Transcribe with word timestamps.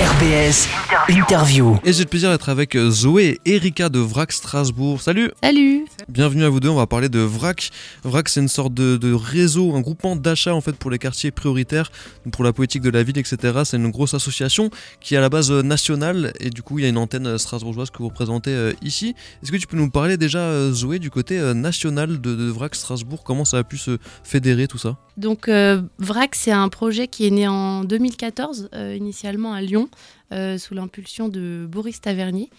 RBS 0.00 0.68
Interview. 1.08 1.78
Et 1.84 1.92
j'ai 1.92 2.02
le 2.02 2.08
plaisir 2.08 2.30
d'être 2.30 2.48
avec 2.48 2.74
euh, 2.74 2.90
Zoé 2.90 3.38
et 3.44 3.54
Erika 3.54 3.88
de 3.88 4.00
VRAC 4.00 4.32
Strasbourg. 4.32 5.00
Salut 5.00 5.30
Salut 5.40 5.86
Bienvenue 6.08 6.42
à 6.42 6.48
vous 6.48 6.58
deux, 6.58 6.68
on 6.68 6.74
va 6.74 6.88
parler 6.88 7.08
de 7.08 7.20
VRAC. 7.20 7.70
VRAC 8.02 8.28
c'est 8.28 8.40
une 8.40 8.48
sorte 8.48 8.74
de, 8.74 8.96
de 8.96 9.12
réseau, 9.12 9.76
un 9.76 9.80
groupement 9.80 10.16
d'achat 10.16 10.52
en 10.52 10.60
fait 10.60 10.74
pour 10.74 10.90
les 10.90 10.98
quartiers 10.98 11.30
prioritaires, 11.30 11.92
pour 12.32 12.42
la 12.42 12.52
politique 12.52 12.82
de 12.82 12.90
la 12.90 13.04
ville, 13.04 13.16
etc. 13.18 13.60
C'est 13.64 13.76
une 13.76 13.92
grosse 13.92 14.14
association 14.14 14.68
qui 15.00 15.14
est 15.14 15.18
à 15.18 15.20
la 15.20 15.28
base 15.28 15.52
euh, 15.52 15.62
nationale 15.62 16.32
et 16.40 16.50
du 16.50 16.62
coup 16.62 16.80
il 16.80 16.82
y 16.82 16.86
a 16.86 16.88
une 16.88 16.98
antenne 16.98 17.28
euh, 17.28 17.38
strasbourgeoise 17.38 17.90
que 17.90 17.98
vous 17.98 18.08
représentez 18.08 18.72
ici. 18.82 19.14
Est-ce 19.42 19.52
que 19.52 19.56
tu 19.56 19.68
peux 19.68 19.76
nous 19.76 19.90
parler 19.90 20.16
déjà 20.16 20.70
Zoé 20.72 20.98
du 20.98 21.10
côté 21.10 21.38
national 21.54 22.20
de, 22.20 22.34
de 22.34 22.50
VRAC 22.50 22.74
Strasbourg, 22.74 23.22
comment 23.22 23.44
ça 23.44 23.58
a 23.58 23.64
pu 23.64 23.78
se 23.78 23.98
fédérer 24.24 24.66
tout 24.66 24.78
ça? 24.78 24.96
Donc 25.16 25.48
euh, 25.48 25.82
VRAC, 25.98 26.34
c'est 26.34 26.50
un 26.50 26.68
projet 26.68 27.06
qui 27.06 27.26
est 27.26 27.30
né 27.30 27.46
en 27.46 27.84
2014, 27.84 28.70
euh, 28.74 28.96
initialement 28.96 29.52
à 29.52 29.60
Lyon, 29.60 29.88
euh, 30.32 30.58
sous 30.58 30.74
l'impulsion 30.74 31.28
de 31.28 31.66
Boris 31.70 32.00
Tavernier, 32.00 32.50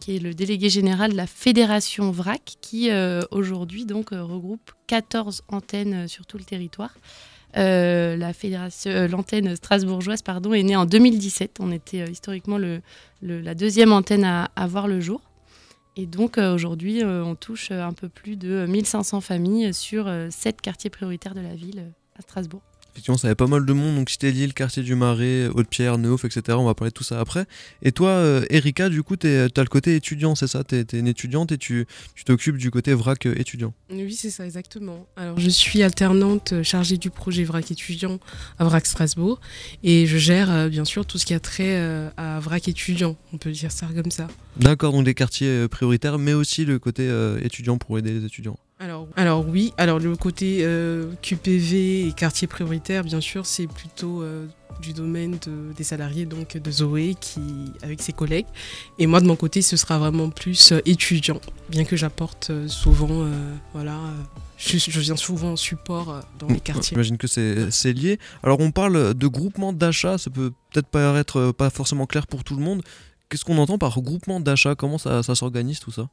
qui 0.00 0.16
est 0.16 0.20
le 0.20 0.32
délégué 0.32 0.70
général 0.70 1.12
de 1.12 1.16
la 1.16 1.26
fédération 1.26 2.10
VRAC, 2.10 2.56
qui 2.60 2.90
aujourd'hui 3.30 3.84
donc 3.84 4.08
regroupe 4.10 4.72
14 4.86 5.42
antennes 5.48 6.08
sur 6.08 6.24
tout 6.24 6.38
le 6.38 6.44
territoire. 6.44 6.94
La 7.54 8.32
fédération, 8.32 9.06
l'antenne 9.06 9.54
strasbourgeoise 9.54 10.22
pardon, 10.22 10.54
est 10.54 10.62
née 10.62 10.76
en 10.76 10.86
2017. 10.86 11.58
On 11.60 11.70
était 11.72 12.10
historiquement 12.10 12.58
la 13.20 13.54
deuxième 13.54 13.92
antenne 13.92 14.24
à, 14.24 14.50
à 14.56 14.66
voir 14.66 14.88
le 14.88 14.98
jour. 15.00 15.27
Et 15.98 16.06
donc 16.06 16.38
euh, 16.38 16.54
aujourd'hui, 16.54 17.02
euh, 17.02 17.24
on 17.24 17.34
touche 17.34 17.72
euh, 17.72 17.82
un 17.82 17.92
peu 17.92 18.08
plus 18.08 18.36
de 18.36 18.66
1500 18.66 19.20
familles 19.20 19.74
sur 19.74 20.08
7 20.30 20.60
quartiers 20.60 20.90
prioritaires 20.90 21.34
de 21.34 21.40
la 21.40 21.56
ville 21.56 21.92
à 22.16 22.22
Strasbourg. 22.22 22.62
Effectivement, 22.98 23.16
ça 23.16 23.28
avait 23.28 23.36
pas 23.36 23.46
mal 23.46 23.64
de 23.64 23.72
monde, 23.72 23.94
donc 23.94 24.10
Cité 24.10 24.32
Lille, 24.32 24.52
Quartier 24.52 24.82
du 24.82 24.96
Marais, 24.96 25.46
Haute-Pierre, 25.54 25.98
Neuf, 25.98 26.24
etc. 26.24 26.58
On 26.58 26.64
va 26.64 26.74
parler 26.74 26.90
de 26.90 26.94
tout 26.94 27.04
ça 27.04 27.20
après. 27.20 27.46
Et 27.80 27.92
toi, 27.92 28.08
euh, 28.08 28.44
Erika, 28.50 28.88
du 28.88 29.04
coup, 29.04 29.16
tu 29.16 29.28
as 29.28 29.46
le 29.56 29.66
côté 29.66 29.94
étudiant, 29.94 30.34
c'est 30.34 30.48
ça? 30.48 30.64
Tu 30.64 30.74
es, 30.74 30.84
une 30.94 31.06
étudiante 31.06 31.52
et 31.52 31.58
tu 31.58 31.86
tu 32.16 32.24
t'occupes 32.24 32.56
du 32.56 32.72
côté 32.72 32.94
vrac 32.94 33.24
euh, 33.26 33.38
étudiant? 33.38 33.72
Oui, 33.90 34.12
c'est 34.14 34.30
ça, 34.30 34.44
exactement. 34.44 35.06
Alors, 35.16 35.38
je 35.38 35.48
suis 35.48 35.84
alternante 35.84 36.54
euh, 36.54 36.62
chargée 36.64 36.96
du 36.96 37.10
projet 37.10 37.44
VRAC 37.44 37.70
étudiant 37.70 38.18
à 38.58 38.64
VRAC 38.64 38.86
Strasbourg 38.86 39.40
et 39.84 40.06
je 40.06 40.18
gère 40.18 40.50
euh, 40.50 40.68
bien 40.68 40.84
sûr 40.84 41.06
tout 41.06 41.18
ce 41.18 41.26
qui 41.26 41.34
a 41.34 41.40
trait 41.40 41.76
euh, 41.76 42.10
à 42.16 42.40
VRAC 42.40 42.66
étudiant, 42.66 43.16
on 43.32 43.38
peut 43.38 43.52
dire 43.52 43.70
ça 43.70 43.86
comme 43.94 44.10
ça. 44.10 44.26
D'accord, 44.56 44.92
donc 44.92 45.04
des 45.04 45.14
quartiers 45.14 45.68
prioritaires, 45.68 46.18
mais 46.18 46.32
aussi 46.32 46.64
le 46.64 46.78
côté 46.78 47.08
étudiant 47.42 47.78
pour 47.78 47.96
aider 47.96 48.10
les 48.10 48.24
étudiants. 48.24 48.58
Alors, 48.80 49.08
alors 49.16 49.44
oui, 49.48 49.72
alors 49.76 49.98
le 49.98 50.14
côté 50.16 50.58
euh, 50.62 51.10
QPV 51.20 52.06
et 52.08 52.12
quartier 52.12 52.46
prioritaire, 52.46 53.02
bien 53.02 53.20
sûr, 53.20 53.44
c'est 53.44 53.66
plutôt 53.66 54.22
euh, 54.22 54.46
du 54.80 54.92
domaine 54.92 55.32
de- 55.44 55.72
des 55.76 55.82
salariés, 55.82 56.26
donc 56.26 56.56
de 56.56 56.70
Zoé, 56.70 57.16
qui, 57.20 57.40
avec 57.82 58.00
ses 58.00 58.12
collègues. 58.12 58.46
Et 59.00 59.08
moi, 59.08 59.20
de 59.20 59.26
mon 59.26 59.34
côté, 59.34 59.62
ce 59.62 59.76
sera 59.76 59.98
vraiment 59.98 60.30
plus 60.30 60.70
euh, 60.70 60.80
étudiant, 60.86 61.40
bien 61.68 61.84
que 61.84 61.96
j'apporte 61.96 62.52
souvent, 62.68 63.26
voilà, 63.72 63.98
je, 64.56 64.78
je 64.78 65.00
viens 65.00 65.16
souvent 65.16 65.52
en 65.52 65.56
support 65.56 66.20
dans 66.38 66.46
les 66.46 66.60
quartiers. 66.60 66.94
J'imagine 66.94 67.18
que 67.18 67.26
c'est 67.26 67.92
lié. 67.92 68.20
Alors, 68.44 68.60
on 68.60 68.70
parle 68.70 69.12
de 69.12 69.26
groupement 69.26 69.72
d'achat, 69.72 70.18
ça 70.18 70.30
peut 70.30 70.52
peut-être 70.70 70.86
paraître 70.88 71.50
pas 71.50 71.70
forcément 71.70 72.06
clair 72.06 72.28
pour 72.28 72.44
tout 72.44 72.54
le 72.54 72.62
monde. 72.62 72.82
Qu'est-ce 73.28 73.44
qu'on 73.44 73.58
entend 73.58 73.76
par 73.76 74.00
groupement 74.00 74.38
d'achat? 74.38 74.76
Comment 74.76 74.98
ça, 74.98 75.24
ça 75.24 75.34
s'organise 75.34 75.80
tout 75.80 75.90
ça? 75.90 76.08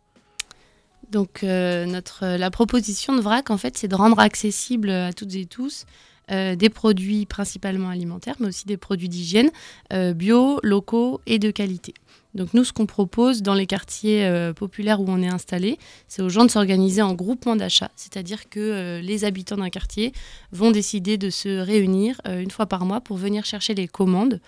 Donc 1.11 1.43
euh, 1.43 1.85
notre, 1.85 2.23
euh, 2.23 2.37
la 2.37 2.51
proposition 2.51 3.15
de 3.15 3.21
VRAC, 3.21 3.49
en 3.49 3.57
fait, 3.57 3.77
c'est 3.77 3.87
de 3.87 3.95
rendre 3.95 4.19
accessible 4.19 4.89
à 4.89 5.13
toutes 5.13 5.35
et 5.35 5.45
tous 5.45 5.85
euh, 6.31 6.55
des 6.55 6.69
produits 6.69 7.25
principalement 7.25 7.89
alimentaires, 7.89 8.35
mais 8.39 8.47
aussi 8.47 8.65
des 8.65 8.77
produits 8.77 9.09
d'hygiène 9.09 9.51
bio, 9.91 10.59
locaux 10.63 11.21
et 11.25 11.39
de 11.39 11.51
qualité. 11.51 11.93
Donc 12.33 12.53
nous, 12.53 12.65
ce 12.65 12.73
qu'on 12.73 12.85
propose 12.85 13.43
dans 13.43 13.53
les 13.53 13.65
quartiers 13.65 14.29
populaires 14.57 14.99
où 14.99 15.05
on 15.07 15.21
est 15.21 15.29
installé, 15.29 15.77
c'est 16.09 16.21
aux 16.21 16.27
gens 16.27 16.43
de 16.43 16.51
s'organiser 16.51 17.01
en 17.01 17.13
groupement 17.13 17.55
d'achat, 17.55 17.91
c'est-à-dire 17.95 18.49
que 18.49 18.99
les 19.01 19.23
habitants 19.23 19.55
d'un 19.55 19.69
quartier 19.69 20.11
vont 20.51 20.71
décider 20.71 21.17
de 21.17 21.29
se 21.29 21.47
réunir 21.47 22.19
une 22.25 22.51
fois 22.51 22.65
par 22.65 22.83
mois 22.83 22.99
pour 22.99 23.15
venir 23.15 23.45
chercher 23.45 23.73
les 23.73 23.87
commandes 23.87 24.41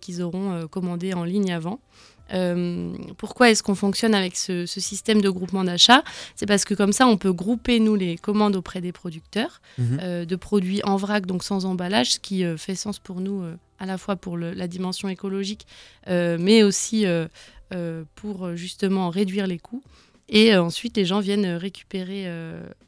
qu'ils 0.00 0.20
auront 0.20 0.66
commandées 0.66 1.14
en 1.14 1.22
ligne 1.22 1.52
avant. 1.52 1.78
Euh, 2.32 2.92
pourquoi 3.16 3.50
est-ce 3.50 3.62
qu'on 3.62 3.74
fonctionne 3.74 4.14
avec 4.14 4.36
ce, 4.36 4.66
ce 4.66 4.80
système 4.80 5.20
de 5.20 5.30
groupement 5.30 5.64
d'achat? 5.64 6.02
C'est 6.36 6.46
parce 6.46 6.64
que 6.64 6.74
comme 6.74 6.92
ça, 6.92 7.06
on 7.06 7.16
peut 7.16 7.32
grouper, 7.32 7.80
nous, 7.80 7.94
les 7.94 8.16
commandes 8.16 8.56
auprès 8.56 8.80
des 8.80 8.92
producteurs 8.92 9.60
Mhm. 9.78 9.98
euh, 10.02 10.24
de 10.24 10.36
produits 10.36 10.80
en 10.84 10.96
vrac, 10.96 11.26
donc 11.26 11.42
sans 11.44 11.64
emballage, 11.64 12.12
ce 12.12 12.18
qui 12.18 12.44
euh, 12.44 12.56
fait 12.56 12.74
sens 12.74 12.98
pour 12.98 13.20
nous, 13.20 13.42
à 13.78 13.86
la 13.86 13.96
fois 13.98 14.16
pour 14.16 14.36
le- 14.36 14.52
la 14.52 14.66
dimension 14.68 15.08
écologique, 15.08 15.66
mais 16.06 16.62
aussi 16.62 17.04
pour 18.14 18.56
justement 18.56 19.10
réduire 19.10 19.46
les 19.46 19.58
coûts. 19.58 19.82
Et 20.28 20.54
ensuite, 20.56 20.96
les 20.96 21.04
gens 21.04 21.20
viennent 21.20 21.46
récupérer 21.46 22.26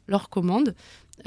leurs 0.07 0.29
commandes. 0.29 0.75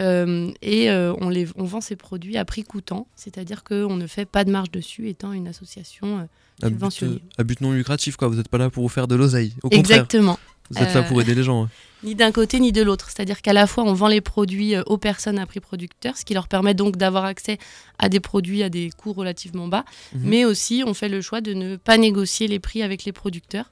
Euh, 0.00 0.50
et 0.62 0.90
euh, 0.90 1.14
on, 1.20 1.28
les, 1.28 1.46
on 1.56 1.64
vend 1.64 1.80
ces 1.80 1.96
produits 1.96 2.36
à 2.36 2.44
prix 2.44 2.64
coûtant, 2.64 3.06
c'est-à-dire 3.16 3.64
qu'on 3.64 3.96
ne 3.96 4.06
fait 4.06 4.24
pas 4.26 4.44
de 4.44 4.50
marge 4.50 4.70
dessus, 4.70 5.08
étant 5.08 5.32
une 5.32 5.48
association 5.48 6.18
euh, 6.18 6.22
à 6.62 6.68
but, 6.68 6.74
Subventionné. 6.74 7.14
euh, 7.16 7.18
à 7.40 7.44
but 7.44 7.60
non 7.60 7.72
lucratif, 7.72 8.16
quoi. 8.16 8.28
Vous 8.28 8.36
n'êtes 8.36 8.48
pas 8.48 8.58
là 8.58 8.70
pour 8.70 8.82
vous 8.82 8.88
faire 8.88 9.08
de 9.08 9.14
l'oseille. 9.14 9.52
Au 9.62 9.68
contraire, 9.68 9.80
Exactement. 9.80 10.38
vous 10.70 10.82
êtes 10.82 10.94
là 10.94 11.02
pour 11.02 11.20
aider 11.20 11.34
les 11.34 11.42
gens. 11.42 11.62
ouais. 11.64 11.68
ni 12.04 12.14
d'un 12.14 12.32
côté 12.32 12.60
ni 12.60 12.70
de 12.72 12.82
l'autre. 12.82 13.08
C'est-à-dire 13.10 13.40
qu'à 13.42 13.52
la 13.52 13.66
fois, 13.66 13.84
on 13.84 13.92
vend 13.94 14.08
les 14.08 14.20
produits 14.20 14.74
aux 14.86 14.98
personnes 14.98 15.38
à 15.38 15.46
prix 15.46 15.60
producteur, 15.60 16.16
ce 16.16 16.24
qui 16.24 16.34
leur 16.34 16.48
permet 16.48 16.74
donc 16.74 16.96
d'avoir 16.96 17.24
accès 17.24 17.58
à 17.98 18.08
des 18.08 18.20
produits 18.20 18.62
à 18.62 18.68
des 18.68 18.90
coûts 18.96 19.12
relativement 19.12 19.68
bas, 19.68 19.84
Mhm. 20.14 20.20
mais 20.24 20.44
aussi 20.44 20.82
on 20.86 20.94
fait 20.94 21.08
le 21.08 21.20
choix 21.20 21.40
de 21.40 21.54
ne 21.54 21.76
pas 21.76 21.96
négocier 21.98 22.46
les 22.48 22.58
prix 22.58 22.82
avec 22.82 23.04
les 23.04 23.12
producteurs. 23.12 23.70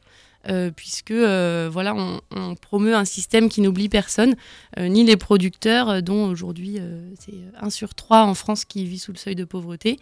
Euh, 0.48 0.70
puisque 0.75 1.10
euh, 1.12 1.69
voilà, 1.72 1.94
on, 1.94 2.20
on 2.34 2.54
promeut 2.54 2.94
un 2.94 3.04
système 3.04 3.48
qui 3.48 3.60
n'oublie 3.60 3.88
personne, 3.88 4.34
euh, 4.78 4.88
ni 4.88 5.04
les 5.04 5.16
producteurs, 5.16 6.03
dont 6.03 6.26
aujourd'hui 6.28 6.78
c'est 7.19 7.34
1 7.60 7.70
sur 7.70 7.94
3 7.94 8.22
en 8.25 8.34
France 8.34 8.64
qui 8.64 8.84
vit 8.86 8.98
sous 8.98 9.12
le 9.12 9.19
seuil 9.19 9.34
de 9.36 9.44
pauvreté, 9.44 9.98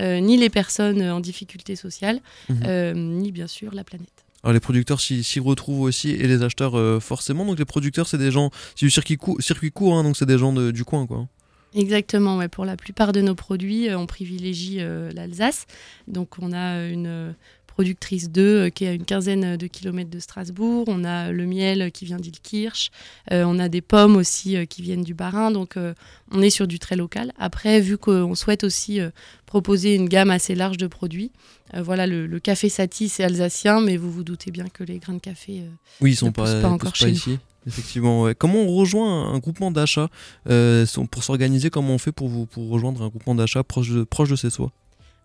ni 0.00 0.36
les 0.36 0.50
personnes 0.50 1.02
en 1.02 1.20
difficulté 1.20 1.76
sociale, 1.76 2.20
Mhm. 2.48 3.18
ni 3.18 3.32
bien 3.32 3.46
sûr 3.46 3.72
la 3.74 3.84
planète. 3.84 4.08
Alors 4.42 4.52
les 4.52 4.60
producteurs 4.60 5.00
s'y 5.00 5.40
retrouvent 5.40 5.80
aussi 5.80 6.10
et 6.10 6.26
les 6.26 6.42
acheteurs 6.42 6.76
euh, 6.78 7.00
forcément. 7.00 7.46
Donc 7.46 7.58
les 7.58 7.64
producteurs 7.64 8.06
c'est 8.06 8.18
des 8.18 8.30
gens, 8.30 8.50
c'est 8.76 8.84
du 8.84 8.90
circuit, 8.90 9.16
cou- 9.16 9.40
circuit 9.40 9.70
court, 9.70 9.94
hein, 9.94 10.02
donc 10.02 10.16
c'est 10.18 10.26
des 10.26 10.36
gens 10.36 10.52
de- 10.52 10.70
du 10.70 10.84
coin 10.84 11.06
quoi. 11.06 11.26
Exactement, 11.74 12.36
ouais. 12.36 12.48
pour 12.48 12.64
la 12.64 12.76
plupart 12.76 13.12
de 13.12 13.20
nos 13.20 13.34
produits, 13.34 13.88
on 13.94 14.06
privilégie 14.06 14.76
euh, 14.80 15.10
l'Alsace. 15.12 15.66
Donc 16.06 16.34
on 16.40 16.52
a 16.52 16.86
une 16.86 17.34
productrice 17.74 18.30
d'œufs 18.30 18.66
euh, 18.66 18.70
qui 18.70 18.84
est 18.84 18.88
à 18.88 18.92
une 18.92 19.04
quinzaine 19.04 19.56
de 19.56 19.66
kilomètres 19.66 20.10
de 20.10 20.20
Strasbourg. 20.20 20.84
On 20.86 21.02
a 21.04 21.32
le 21.32 21.44
miel 21.46 21.82
euh, 21.82 21.90
qui 21.90 22.04
vient 22.04 22.18
d'Ilkirch. 22.18 22.90
Euh, 23.32 23.42
on 23.46 23.58
a 23.58 23.68
des 23.68 23.80
pommes 23.80 24.14
aussi 24.16 24.56
euh, 24.56 24.64
qui 24.64 24.80
viennent 24.80 25.02
du 25.02 25.12
Bas-Rhin. 25.14 25.50
Donc 25.50 25.76
euh, 25.76 25.92
on 26.30 26.40
est 26.40 26.50
sur 26.50 26.68
du 26.68 26.78
très 26.78 26.94
local. 26.94 27.32
Après, 27.36 27.80
vu 27.80 27.98
qu'on 27.98 28.34
souhaite 28.36 28.62
aussi 28.62 29.00
euh, 29.00 29.10
proposer 29.46 29.94
une 29.96 30.08
gamme 30.08 30.30
assez 30.30 30.54
large 30.54 30.76
de 30.76 30.86
produits, 30.86 31.32
euh, 31.74 31.82
voilà, 31.82 32.06
le, 32.06 32.26
le 32.28 32.38
café 32.38 32.68
Satie 32.68 33.08
c'est 33.08 33.24
alsacien, 33.24 33.80
mais 33.80 33.96
vous 33.96 34.10
vous 34.10 34.22
doutez 34.24 34.52
bien 34.52 34.66
que 34.72 34.84
les 34.84 34.98
grains 34.98 35.14
de 35.14 35.18
café 35.20 35.60
euh, 35.62 35.68
Oui, 36.00 36.12
ils 36.12 36.16
sont 36.16 36.26
Ne 36.26 36.30
pas, 36.32 36.42
poussent 36.44 36.52
pas 36.52 36.60
ils 36.60 36.66
encore 36.66 36.92
pas 36.92 36.96
chez 36.98 37.06
nous. 37.06 37.12
ici. 37.12 37.38
Effectivement. 37.66 38.22
ouais. 38.22 38.34
Comment 38.36 38.60
on 38.60 38.72
rejoint 38.76 39.32
un, 39.32 39.38
groupement 39.38 39.70
d'achat 39.70 40.10
euh, 40.48 40.86
pour 41.10 41.24
s'organiser 41.24 41.70
Comment 41.70 41.94
on 41.94 41.98
fait 41.98 42.12
pour 42.12 42.28
vous 42.28 42.46
pour 42.46 42.68
rejoindre 42.68 43.02
un 43.02 43.08
groupement 43.08 43.34
d'achat 43.34 43.64
proche 43.64 43.90
de 43.90 44.04
proche 44.04 44.28
de 44.28 44.36
chez 44.36 44.50
soi? 44.50 44.70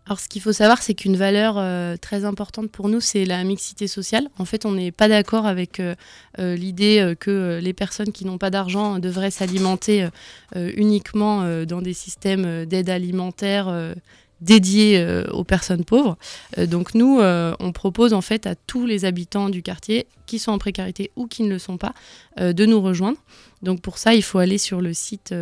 Alors, 0.05 0.19
ce 0.19 0.27
qu'il 0.27 0.41
faut 0.41 0.53
savoir, 0.53 0.81
c'est 0.81 0.95
qu'une 0.95 1.17
valeur 1.17 1.55
euh, 1.57 1.95
très 1.95 2.25
importante 2.25 2.71
pour 2.71 2.89
nous, 2.89 2.99
c'est 2.99 3.25
la 3.25 3.43
mixité 3.43 3.87
sociale. 3.87 4.27
En 4.39 4.45
fait, 4.45 4.65
on 4.65 4.71
n'est 4.71 4.91
pas 4.91 5.07
d'accord 5.07 5.45
avec 5.45 5.79
euh, 5.79 5.93
euh, 6.39 6.55
l'idée 6.55 7.13
que 7.19 7.59
les 7.61 7.73
personnes 7.73 8.11
qui 8.11 8.25
n'ont 8.25 8.39
pas 8.39 8.49
d'argent 8.49 8.97
devraient 8.97 9.29
s'alimenter 9.29 10.07
uniquement 10.55 11.63
dans 11.65 11.81
des 11.81 11.93
systèmes 11.93 12.65
d'aide 12.65 12.89
alimentaire 12.89 13.93
dédiés 14.41 14.97
euh, 14.97 15.25
aux 15.31 15.43
personnes 15.43 15.85
pauvres. 15.85 16.17
Euh, 16.57 16.65
donc, 16.65 16.95
nous, 16.95 17.19
euh, 17.19 17.53
on 17.59 17.71
propose 17.71 18.13
en 18.13 18.21
fait 18.21 18.47
à 18.47 18.55
tous 18.55 18.85
les 18.85 19.05
habitants 19.05 19.49
du 19.49 19.61
quartier, 19.61 20.07
qui 20.25 20.39
sont 20.39 20.51
en 20.51 20.57
précarité 20.57 21.11
ou 21.15 21.27
qui 21.27 21.43
ne 21.43 21.49
le 21.49 21.59
sont 21.59 21.77
pas, 21.77 21.93
de 22.37 22.65
nous 22.65 22.81
rejoindre. 22.81 23.17
Donc, 23.63 23.81
pour 23.81 23.97
ça, 23.97 24.13
il 24.13 24.21
faut 24.21 24.37
aller 24.37 24.59
sur 24.59 24.79
le 24.79 24.93
site 24.93 25.33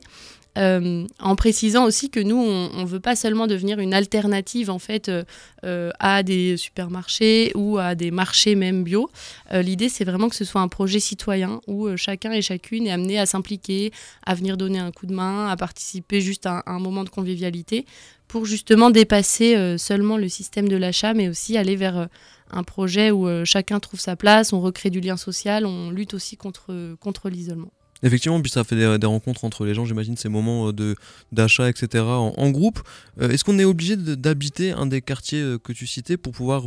Euh, 0.57 1.05
en 1.19 1.35
précisant 1.35 1.85
aussi 1.85 2.09
que 2.09 2.19
nous, 2.19 2.37
on 2.37 2.81
ne 2.81 2.85
veut 2.85 2.99
pas 2.99 3.15
seulement 3.15 3.47
devenir 3.47 3.79
une 3.79 3.93
alternative 3.93 4.69
en 4.69 4.79
fait 4.79 5.07
euh, 5.07 5.23
euh, 5.63 5.91
à 5.99 6.23
des 6.23 6.57
supermarchés 6.57 7.51
ou 7.55 7.77
à 7.77 7.95
des 7.95 8.11
marchés 8.11 8.55
même 8.55 8.83
bio. 8.83 9.09
L'idée, 9.51 9.89
c'est 9.89 10.05
vraiment 10.05 10.29
que 10.29 10.35
ce 10.35 10.45
soit 10.45 10.61
un 10.61 10.67
projet 10.67 10.99
citoyen 10.99 11.61
où 11.67 11.95
chacun 11.95 12.31
et 12.31 12.41
chacune 12.41 12.87
est 12.87 12.91
amené 12.91 13.19
à 13.19 13.25
s'impliquer, 13.25 13.91
à 14.25 14.35
venir 14.35 14.57
donner 14.57 14.79
un 14.79 14.91
coup 14.91 15.05
de 15.05 15.13
main, 15.13 15.47
à 15.47 15.55
participer 15.55 16.21
juste 16.21 16.45
à, 16.45 16.63
un 16.65 16.79
moment 16.79 17.03
de 17.03 17.09
convivialité 17.09 17.85
pour 18.27 18.45
justement 18.45 18.91
dépasser 18.91 19.77
seulement 19.79 20.17
le 20.17 20.29
système 20.29 20.69
de 20.69 20.75
l'achat, 20.75 21.15
mais 21.15 21.29
aussi 21.29 21.57
aller 21.57 21.75
vers 21.75 22.07
un 22.51 22.63
projet 22.63 23.11
où 23.11 23.27
chacun 23.45 23.79
trouve 23.79 23.99
sa 23.99 24.15
place, 24.15 24.53
on 24.53 24.61
recrée 24.61 24.89
du 24.89 24.99
lien 24.99 25.17
social, 25.17 25.65
on 25.65 25.91
lutte 25.91 26.13
aussi 26.13 26.37
contre, 26.37 26.95
contre 26.99 27.29
l'isolement. 27.29 27.71
Effectivement, 28.01 28.41
puis 28.41 28.51
ça 28.51 28.63
fait 28.63 28.75
des, 28.75 29.07
rencontres 29.07 29.43
entre 29.43 29.65
les 29.65 29.73
gens, 29.73 29.85
j'imagine, 29.85 30.15
ces 30.15 30.29
moments 30.29 30.69
euh, 30.69 30.73
de, 30.73 30.95
d'achat, 31.31 31.69
etc., 31.69 32.03
en, 32.05 32.49
groupe. 32.49 32.79
Euh, 33.19 33.29
est-ce 33.29 33.43
qu'on 33.43 33.59
est 33.59 33.65
obligé 33.65 33.97
d'habiter 33.97 34.71
un 34.71 34.85
des 34.85 35.01
quartiers 35.01 35.41
euh, 35.41 35.57
que 35.57 35.73
tu 35.73 35.85
citais 35.85 36.15
pour 36.15 36.31
pouvoir 36.31 36.63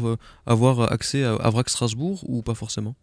avoir 0.47 0.93
accès 0.93 1.25
à, 1.25 1.51
Vrac 1.51 1.71
Strasbourg 1.71 2.23
ou 2.29 2.43
pas 2.43 2.55
forcément? 2.55 2.95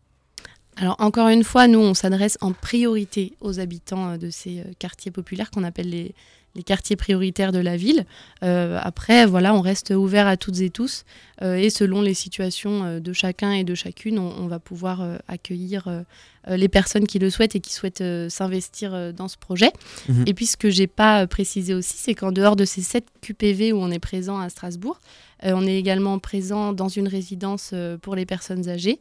Alors 0.76 0.96
encore 1.00 1.28
une 1.28 1.44
fois, 1.44 1.68
nous, 1.68 1.80
on 1.80 1.94
s'adresse 1.94 2.38
en 2.42 2.54
priorité 2.54 3.34
aux 3.42 3.60
habitants 3.60 4.18
de 4.18 4.30
ces 4.30 4.64
quartiers 4.78 5.12
populaires 5.12 5.52
qu'on 5.52 5.64
appelle 5.64 5.90
les, 5.90 6.14
les 6.56 6.64
quartiers 6.64 6.96
prioritaires 6.96 7.52
de 7.52 7.60
la 7.60 7.78
ville. 7.78 8.06
Euh, 8.44 8.80
après, 8.82 9.26
voilà, 9.26 9.54
on 9.54 9.62
reste 9.62 9.92
ouvert 9.92 10.28
à 10.28 10.38
toutes 10.38 10.62
et 10.62 10.70
tous. 10.70 11.06
Euh, 11.42 11.56
et 11.56 11.70
selon 11.70 12.02
les 12.02 12.14
situations 12.14 12.84
euh, 12.84 13.00
de 13.00 13.14
chacun 13.14 13.52
et 13.52 13.64
de 13.64 13.76
chacune, 13.76 14.20
on, 14.20 14.48
va 14.48 14.60
pouvoir 14.60 15.06
accueillir 15.28 15.88
les 16.48 16.68
personnes 16.70 17.06
qui 17.06 17.20
le 17.20 17.30
souhaitent 17.30 17.56
et 17.56 17.60
qui 17.60 17.72
souhaitent 17.72 18.04
s'investir 18.30 19.14
dans 19.14 19.28
ce 19.28 19.38
projet. 19.38 19.72
Mhm. 20.08 20.24
Et 20.26 20.34
puis, 20.34 20.48
ce 20.48 20.58
que 20.58 20.72
j'ai 20.72 20.88
pas 20.88 21.28
précisé 21.28 21.76
aussi, 21.76 21.98
c'est 21.98 22.16
qu'en 22.16 22.32
dehors 22.32 22.56
de 22.56 22.66
ces 22.66 22.82
7 22.82 23.06
QPV 23.22 23.74
où 23.74 23.78
on 23.78 23.92
est 23.92 24.00
présent 24.00 24.40
à 24.40 24.50
Strasbourg, 24.50 25.00
on 25.44 25.68
est 25.68 25.76
également 25.78 26.18
présent 26.18 26.74
dans 26.74 26.88
une 26.88 27.08
résidence 27.08 27.76
pour 28.02 28.16
les 28.16 28.26
personnes 28.26 28.68
âgées. 28.68 29.00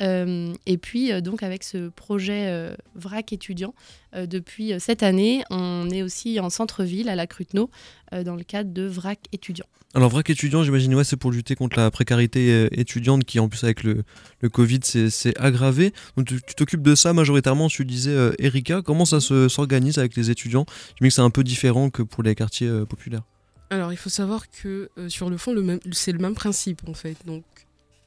Euh, 0.00 0.52
et 0.66 0.78
puis, 0.78 1.12
euh, 1.12 1.20
donc, 1.20 1.42
avec 1.42 1.64
ce 1.64 1.88
projet 1.88 2.48
euh, 2.48 2.74
VRAC 2.94 3.32
étudiant, 3.32 3.74
depuis 4.16 4.72
cette 4.80 5.02
année, 5.02 5.44
on 5.50 5.90
est 5.90 6.02
aussi 6.02 6.40
en 6.40 6.48
centre-ville, 6.48 7.10
à 7.10 7.14
la 7.14 7.26
Cruteno, 7.26 7.68
dans 8.12 8.34
le 8.34 8.44
cadre 8.44 8.72
de 8.72 8.84
VRAC 8.84 9.18
étudiant. 9.30 9.66
Alors, 9.94 10.08
VRAC 10.08 10.30
étudiant, 10.30 10.62
j'imagine, 10.62 10.94
ouais, 10.94 11.04
c'est 11.04 11.18
pour 11.18 11.30
lutter 11.30 11.54
contre 11.54 11.78
la 11.78 11.90
précarité 11.90 12.66
étudiante 12.72 13.24
qui, 13.24 13.38
en 13.38 13.50
plus, 13.50 13.62
avec 13.64 13.82
le, 13.82 14.04
le 14.40 14.48
Covid, 14.48 14.80
c'est 14.82 15.38
aggravé. 15.38 15.92
Donc, 16.16 16.28
tu 16.28 16.40
t'occupes 16.54 16.80
de 16.80 16.94
ça 16.94 17.12
majoritairement, 17.12 17.68
tu 17.68 17.84
disais, 17.84 18.16
Erika. 18.38 18.80
Comment 18.80 19.04
ça 19.04 19.20
s'organise 19.20 19.98
avec 19.98 20.16
les 20.16 20.30
étudiants? 20.30 20.64
Je 20.98 21.04
me 21.04 21.10
que 21.10 21.14
c'est 21.14 21.20
un 21.20 21.28
peu 21.28 21.44
différent 21.44 21.90
que 21.90 22.00
pour 22.00 22.22
les 22.22 22.34
quartiers 22.34 22.70
populaires. 22.88 23.24
Alors, 23.68 23.92
il 23.92 23.98
faut 23.98 24.08
savoir 24.08 24.50
que 24.50 24.88
sur 25.08 25.28
le 25.28 25.36
fond, 25.36 25.54
c'est 25.92 26.12
le 26.12 26.20
même 26.20 26.34
principe, 26.34 26.88
en 26.88 26.94
fait. 26.94 27.18
Donc, 27.26 27.44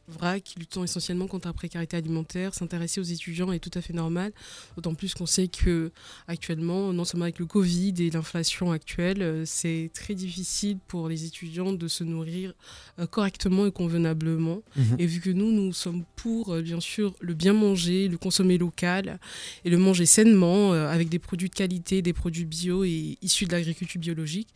VRAC, 0.09 0.56
luttant 0.57 0.83
essentiellement 0.83 1.27
contre 1.27 1.47
la 1.47 1.53
précarité 1.53 1.97
alimentaire, 1.97 2.53
s'intéresser 2.53 3.00
aux 3.00 3.03
étudiants 3.03 3.51
est 3.51 3.59
tout 3.59 3.71
à 3.73 3.81
fait 3.81 3.94
normal, 3.94 4.31
d'autant 4.75 4.94
plus 4.94 5.13
qu'on 5.13 5.25
sait 5.25 5.47
que 5.47 5.91
actuellement, 6.27 6.94
non 6.94 7.06
seulement 7.06 7.25
avec 7.25 7.39
le 7.39 7.45
Covid 7.45 7.94
et 8.00 8.09
l'inflation 8.09 8.71
actuelle, 8.71 9.21
euh, 9.21 9.44
c'est 9.45 9.91
très 9.94 10.15
difficile 10.15 10.77
pour 10.88 11.09
les 11.09 11.25
étudiants 11.25 11.73
de 11.73 11.88
se 11.88 12.03
nourrir 12.03 12.53
euh, 13.00 13.07
correctement 13.07 13.65
et 13.65 13.71
convenablement. 13.71 14.61
Mhm. 14.75 14.95
Et 15.00 15.06
vu 15.06 15.19
que 15.21 15.29
nous, 15.29 15.51
nous 15.51 15.73
sommes 15.73 16.03
pour, 16.15 16.53
euh, 16.53 16.61
bien 16.61 16.79
sûr, 16.79 17.15
le 17.19 17.33
bien 17.33 17.53
manger, 17.53 18.07
le 18.07 18.17
consommer 18.17 18.57
local 18.57 19.19
et 19.65 19.69
le 19.69 19.77
manger 19.77 20.06
sainement 20.06 20.73
avec 20.73 21.09
des 21.09 21.19
produits 21.19 21.50
de 21.50 21.56
qualité, 21.56 22.01
des 22.01 22.13
produits 22.13 22.45
bio 22.45 22.83
et 22.83 23.17
issus 23.21 23.45
de 23.45 23.51
l'agriculture 23.51 24.00
biologique, 24.00 24.50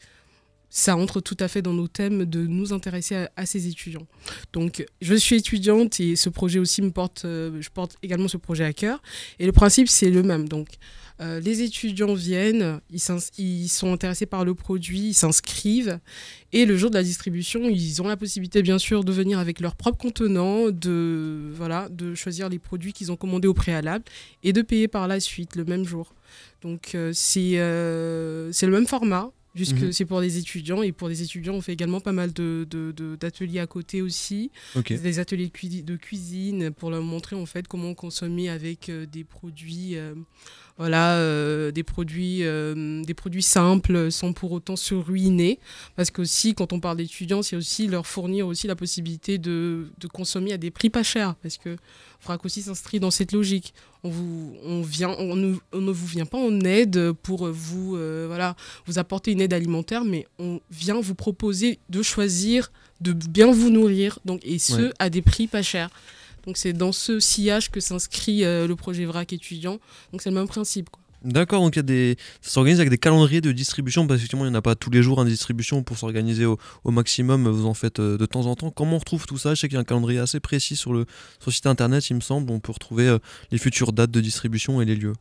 ça 0.76 0.98
entre 0.98 1.22
tout 1.22 1.38
à 1.40 1.48
fait 1.48 1.62
dans 1.62 1.72
nos 1.72 1.88
thèmes 1.88 2.26
de 2.26 2.48
nous 2.48 2.74
intéresser 2.74 3.28
à, 3.36 3.46
ces 3.46 3.68
étudiants. 3.68 4.08
Donc, 4.54 4.84
je 5.02 5.14
suis 5.14 5.36
étudiante 5.36 6.00
et 6.00 6.16
ce 6.16 6.30
projet 6.30 6.58
aussi 6.58 6.82
me 6.82 6.90
porte, 6.90 7.26
euh, 7.26 7.62
je 7.62 7.70
porte 7.70 7.96
également 8.02 8.28
ce 8.28 8.38
projet 8.38 8.66
à 8.66 8.74
cœur. 8.74 9.00
Et 9.38 9.46
le 9.46 9.52
principe, 9.52 9.88
c'est 9.88 10.10
le 10.10 10.24
même. 10.24 10.50
Donc, 10.50 10.70
euh, 11.22 11.40
les 11.40 11.62
étudiants 11.62 12.16
viennent, 12.16 12.82
ils, 12.90 13.70
sont 13.70 13.94
intéressés 13.94 14.26
par 14.26 14.46
le 14.46 14.56
produit, 14.56 15.10
ils 15.10 15.14
s'inscrivent. 15.14 16.00
Et 16.54 16.66
le 16.66 16.76
jour 16.76 16.90
de 16.90 16.96
la 16.96 17.04
distribution, 17.04 17.70
ils 17.70 18.02
ont 18.02 18.08
la 18.08 18.18
possibilité, 18.18 18.64
bien 18.64 18.80
sûr, 18.80 19.04
de 19.04 19.12
venir 19.12 19.38
avec 19.38 19.60
leur 19.60 19.76
propre 19.76 20.00
contenant, 20.00 20.72
de, 20.72 21.52
voilà, 21.54 21.88
de 21.90 22.16
choisir 22.16 22.50
les 22.50 22.58
produits 22.58 22.94
qu'ils 22.94 23.12
ont 23.12 23.16
commandés 23.16 23.48
au 23.48 23.54
préalable 23.54 24.06
et 24.42 24.54
de 24.54 24.64
payer 24.64 24.88
par 24.88 25.08
la 25.08 25.20
suite, 25.20 25.56
le 25.56 25.66
même 25.66 25.86
jour. 25.86 26.16
Donc, 26.64 26.96
euh, 26.96 27.12
c'est 27.14 27.58
le 27.60 28.72
même 28.72 28.88
format 28.88 29.32
Jusque 29.56 29.82
mhm. 29.82 29.92
c'est 29.92 30.06
pour 30.06 30.20
les 30.20 30.40
étudiants 30.40 30.82
et 30.82 30.92
pour 30.92 31.08
les 31.08 31.22
étudiants 31.22 31.54
on 31.54 31.62
fait 31.62 31.74
également 31.74 32.00
pas 32.00 32.12
mal 32.12 32.34
de, 32.34 32.66
d'ateliers 33.20 33.60
à 33.60 33.68
côté 33.68 34.02
aussi, 34.02 34.52
des 34.90 35.20
ateliers 35.20 35.52
de, 35.84 35.96
cuisine 35.96 36.72
pour 36.72 36.90
leur 36.90 37.04
montrer 37.04 37.36
en 37.36 37.46
fait 37.46 37.68
comment 37.68 37.94
consommer 37.94 38.50
avec 38.50 38.90
euh, 38.90 39.06
des 39.06 39.24
produits 39.24 39.96
euh, 39.96 40.16
voilà, 40.78 41.18
euh, 41.18 41.72
des, 41.72 41.84
produits, 41.84 42.40
euh, 42.42 43.04
des 43.04 43.14
produits 43.14 43.44
simples 43.44 44.12
sans 44.12 44.34
pour 44.34 44.52
autant 44.52 44.76
se 44.76 44.96
ruiner. 44.96 45.60
Parce 45.96 46.10
que 46.10 46.22
aussi, 46.22 46.56
quand 46.56 46.74
on 46.74 46.80
parle 46.80 46.98
d'étudiants, 46.98 47.44
c'est 47.44 47.56
aussi 47.56 47.88
leur 47.88 48.08
fournir 48.08 48.48
aussi 48.48 48.68
la 48.68 48.76
possibilité 48.76 49.38
de, 49.38 49.92
de, 50.00 50.08
consommer 50.08 50.52
à 50.52 50.58
des 50.58 50.72
prix 50.72 50.90
pas 50.90 51.04
chers. 51.04 51.36
Parce 51.36 51.58
que 51.58 51.78
FRAC 52.20 52.44
aussi 52.46 52.64
s'inscrit 52.64 53.00
dans 53.00 53.12
cette 53.12 53.34
logique. 53.34 53.74
On, 54.04 54.10
vous, 54.10 54.56
on, 54.64 54.82
vient, 54.82 55.16
on, 55.20 55.36
ne, 55.36 55.56
on 55.74 55.82
ne 55.82 55.92
vous 55.92 56.08
vient 56.08 56.26
pas 56.26 56.40
en 56.40 56.62
aide 56.62 57.12
pour 57.12 57.48
vous, 57.48 57.96
euh, 57.96 58.26
voilà, 58.28 58.56
vous 58.86 58.98
apporter 58.98 59.32
une 59.32 59.42
aide 59.42 59.54
alimentaire, 59.54 60.04
mais 60.04 60.26
on 60.40 60.60
vient 60.72 61.00
vous 61.00 61.16
proposer 61.16 61.80
de 61.90 62.02
choisir, 62.02 62.72
de 63.00 63.14
bien 63.14 63.52
vous 63.52 63.70
nourrir, 63.70 64.20
donc, 64.26 64.42
et 64.44 64.60
ce, 64.60 64.92
à 65.00 65.10
des 65.10 65.22
prix 65.22 65.48
pas 65.48 65.62
chers. 65.62 65.90
Donc 66.46 66.58
c'est 66.58 66.74
dans 66.74 66.92
ce 66.92 67.20
sillage 67.20 67.72
que 67.72 67.80
s'inscrit 67.80 68.44
euh, 68.44 68.68
le 68.68 68.76
projet 68.76 69.06
VRAC 69.06 69.34
étudiant. 69.34 69.80
Donc 70.12 70.22
c'est 70.22 70.30
le 70.30 70.36
même 70.36 70.48
principe. 70.48 70.90
D'accord, 71.24 71.62
donc 71.62 71.78
y 71.78 71.80
a 71.80 71.84
des... 71.84 72.18
ça 72.42 72.52
s'organise 72.52 72.80
avec 72.82 72.90
des 72.90 72.98
calendriers 72.98 73.40
de 73.40 73.54
distribution, 73.54 74.06
parce 74.08 74.20
qu'effectivement 74.20 74.44
il 74.44 74.50
n'y 74.50 74.56
en 74.56 74.60
a 74.60 74.62
pas 74.62 74.76
tous 74.76 74.90
les 74.90 75.02
jours 75.02 75.20
en 75.20 75.26
distribution 75.26 75.82
pour 75.82 75.98
s'organiser 75.98 76.46
au, 76.46 76.58
maximum, 76.86 77.48
vous 77.48 77.66
en 77.66 77.74
faites 77.74 78.00
euh, 78.00 78.18
de 78.18 78.26
temps 78.26 78.46
en 78.46 78.56
temps. 78.56 78.72
Comment 78.72 78.98
on 78.98 79.00
retrouve 79.00 79.26
tout 79.26 79.38
ça? 79.38 79.56
Je 79.56 79.62
sais 79.62 79.70
qu'il 79.70 79.76
y 79.76 79.78
a 79.78 79.82
un 79.82 79.86
calendrier 79.86 80.20
assez 80.20 80.42
précis 80.42 80.76
sur 80.76 80.92
le, 80.92 81.06
sur 81.40 81.50
le 81.50 81.54
site 81.54 81.66
internet, 81.68 82.10
il 82.10 82.16
me 82.16 82.22
semble, 82.22 82.52
on 82.52 82.60
peut 82.60 82.74
retrouver 82.74 83.08
euh, 83.08 83.20
les 83.52 83.58
futures 83.58 83.94
dates 83.94 84.12
de 84.12 84.20
distribution 84.20 84.82
et 84.82 84.86
les 84.86 84.98
lieux. 84.98 85.14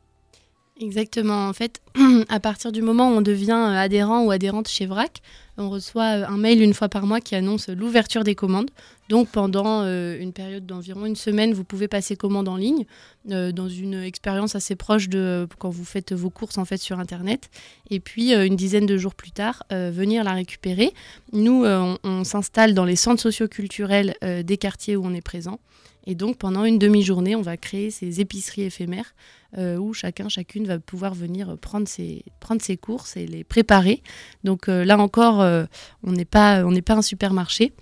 Exactement. 0.80 1.48
En 1.48 1.52
fait, 1.52 1.80
à 2.28 2.40
partir 2.40 2.72
du 2.72 2.80
moment 2.80 3.10
où 3.10 3.16
on 3.16 3.20
devient 3.20 3.52
euh, 3.52 3.76
adhérent 3.76 4.24
ou 4.24 4.30
adhérente 4.30 4.68
chez 4.68 4.86
VRAC, 4.86 5.20
on 5.58 5.68
reçoit 5.68 6.18
euh, 6.18 6.26
un 6.26 6.38
mail 6.38 6.62
une 6.62 6.72
fois 6.72 6.88
par 6.88 7.06
mois 7.06 7.20
qui 7.20 7.34
annonce 7.34 7.68
l'ouverture 7.68 8.24
des 8.24 8.34
commandes. 8.34 8.70
Donc 9.10 9.28
pendant 9.28 9.82
euh, 9.82 10.18
une 10.18 10.32
période 10.32 10.64
d'environ 10.64 11.04
une 11.04 11.14
semaine, 11.14 11.52
vous 11.52 11.62
pouvez 11.62 11.88
passer 11.88 12.16
commande 12.16 12.48
en 12.48 12.56
ligne 12.56 12.86
dans 13.26 13.68
une 13.68 14.02
expérience 14.02 14.56
assez 14.56 14.74
proche 14.74 15.08
de 15.08 15.46
quand 15.58 15.70
vous 15.70 15.84
faites 15.84 16.12
vos 16.12 16.30
courses 16.30 16.58
en 16.58 16.64
fait 16.64 16.78
sur 16.78 16.98
internet. 16.98 17.50
Et 17.90 18.00
puis 18.00 18.32
une 18.32 18.56
dizaine 18.56 18.86
de 18.86 18.96
jours 18.96 19.14
plus 19.14 19.30
tard, 19.30 19.62
venir 19.70 20.24
la 20.24 20.32
récupérer. 20.32 20.92
Nous, 21.32 21.64
on, 21.64 22.24
s'installe 22.24 22.74
dans 22.74 22.84
les 22.84 22.96
centres 22.96 23.22
socioculturels 23.22 24.16
des 24.22 24.56
quartiers 24.56 24.96
où 24.96 25.04
on 25.04 25.14
est 25.14 25.20
présent. 25.20 25.60
Et 26.06 26.14
donc 26.14 26.38
pendant 26.38 26.64
une 26.64 26.78
demi-journée, 26.78 27.36
on 27.36 27.42
va 27.42 27.56
créer 27.56 27.90
ces 27.90 28.20
épiceries 28.20 28.62
éphémères 28.62 29.14
euh, 29.58 29.76
où 29.76 29.92
chacun, 29.92 30.28
chacune 30.28 30.66
va 30.66 30.78
pouvoir 30.78 31.14
venir 31.14 31.56
prendre 31.58 31.88
ses, 31.88 32.24
courses 32.80 33.16
et 33.16 33.26
les 33.26 33.44
préparer. 33.44 34.02
Donc 34.44 34.68
euh, 34.68 34.84
là 34.84 34.98
encore, 34.98 35.40
euh, 35.40 35.64
on 36.02 36.12
n'est 36.12 36.24
pas 36.24 36.62
un 36.62 37.02
supermarché 37.02 37.72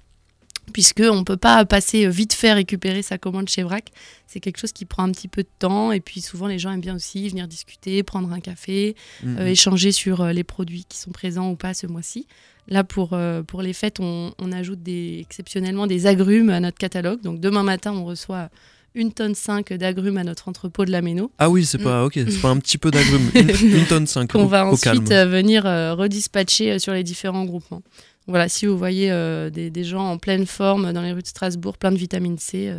puisqu'on 0.70 1.18
ne 1.20 1.24
peut 1.24 1.36
pas 1.36 1.64
passer 1.64 2.08
vite 2.08 2.32
fait 2.32 2.52
récupérer 2.52 3.02
sa 3.02 3.18
commande 3.18 3.48
chez 3.48 3.62
Vrac. 3.62 3.90
C'est 4.26 4.40
quelque 4.40 4.58
chose 4.58 4.72
qui 4.72 4.84
prend 4.84 5.04
un 5.04 5.10
petit 5.10 5.28
peu 5.28 5.42
de 5.42 5.48
temps 5.58 5.92
et 5.92 6.00
puis 6.00 6.20
souvent 6.20 6.46
les 6.46 6.58
gens 6.58 6.72
aiment 6.72 6.80
bien 6.80 6.94
aussi 6.94 7.28
venir 7.28 7.48
discuter, 7.48 8.02
prendre 8.02 8.32
un 8.32 8.40
café, 8.40 8.94
mhm. 9.24 9.46
échanger 9.46 9.92
sur 9.92 10.24
les 10.26 10.44
produits 10.44 10.84
qui 10.88 10.98
sont 10.98 11.10
présents 11.10 11.50
ou 11.50 11.56
pas 11.56 11.74
ce 11.74 11.86
mois-ci. 11.86 12.26
Là, 12.68 12.84
pour, 12.84 13.18
pour 13.48 13.62
les 13.62 13.72
fêtes, 13.72 13.98
on, 13.98 14.32
on 14.38 14.52
ajoute 14.52 14.82
des, 14.82 15.18
exceptionnellement 15.20 15.86
des 15.86 16.06
agrumes 16.06 16.50
à 16.50 16.60
notre 16.60 16.78
catalogue. 16.78 17.20
Donc 17.22 17.40
demain 17.40 17.64
matin, 17.64 17.92
on 17.92 18.04
reçoit 18.04 18.50
une 18.94 19.12
tonne 19.12 19.34
5 19.34 19.72
d'agrumes 19.74 20.18
à 20.18 20.24
notre 20.24 20.48
entrepôt 20.48 20.84
de 20.84 20.90
la 20.90 21.02
Méno. 21.02 21.30
Ah 21.38 21.48
oui, 21.48 21.64
c'est 21.64 21.78
pas, 21.78 22.04
ok, 22.04 22.14
c'est 22.14 22.40
pas 22.40 22.48
un 22.48 22.58
petit 22.58 22.78
peu 22.78 22.90
d'agrumes, 22.90 23.30
une, 23.34 23.86
tonne 23.86 24.06
5. 24.06 24.30
Qu'on 24.30 24.46
va 24.46 24.66
ensuite 24.66 25.10
euh, 25.12 25.26
venir 25.26 25.66
euh, 25.66 25.94
redispatcher 25.94 26.72
euh, 26.72 26.78
sur 26.78 26.92
les 26.92 27.04
différents 27.04 27.44
groupements. 27.44 27.82
Voilà, 28.30 28.48
si 28.48 28.66
vous 28.66 28.78
voyez 28.78 29.10
des, 29.50 29.84
gens 29.84 30.12
en 30.12 30.18
pleine 30.18 30.46
forme 30.46 30.92
dans 30.92 31.02
les 31.02 31.12
rues 31.12 31.22
de 31.22 31.26
Strasbourg, 31.26 31.76
plein 31.76 31.92
de 31.92 31.96
vitamine 31.96 32.38
C, 32.38 32.72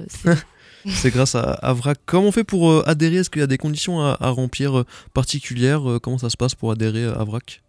c'est 0.88 1.12
grâce 1.12 1.36
à, 1.36 1.51
à, 1.53 1.74
VRAC. 1.74 2.00
Comment 2.05 2.29
on 2.29 2.31
fait 2.31 2.43
pour 2.43 2.88
adhérer? 2.88 3.17
Est-ce 3.17 3.29
qu'il 3.29 3.41
y 3.41 3.43
a 3.43 3.48
des 3.48 3.58
conditions 3.58 4.01
à, 4.01 4.29
remplir 4.29 4.84
particulières 5.13 6.00
Comment 6.01 6.17
ça 6.17 6.29
se 6.29 6.38
passe 6.38 6.55
pour 6.55 6.72
adhérer 6.72 7.05
à 7.05 7.24
VRAC? 7.24 7.62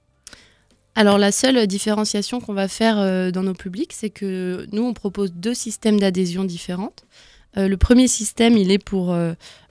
Alors 0.94 1.18
la 1.18 1.32
seule 1.32 1.66
différenciation 1.66 2.40
qu'on 2.40 2.54
va 2.54 2.68
faire 2.68 3.32
dans 3.32 3.42
nos 3.42 3.54
publics, 3.54 3.92
c'est 3.92 4.10
que 4.10 4.66
nous, 4.72 4.82
on 4.82 4.94
propose 4.94 5.32
deux 5.32 5.54
systèmes 5.54 5.98
d'adhésion 5.98 6.44
différentes. 6.44 7.04
Euh, 7.56 7.68
le 7.68 7.76
premier 7.76 8.08
système, 8.08 8.56
il 8.56 8.70
est 8.70 8.82
pour 8.82 9.14